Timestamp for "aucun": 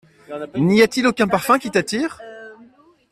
1.05-1.27